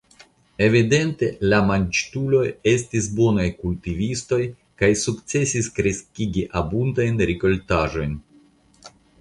Evidente 0.67 1.27
la 1.51 1.57
Manĝtuloj 1.71 2.45
estis 2.71 3.09
bonaj 3.21 3.45
kultivistoj 3.59 4.41
kaj 4.83 4.91
sukcesis 5.05 5.71
kreskigi 5.79 6.47
abundajn 6.63 7.25
rikoltaĵojn. 7.33 8.21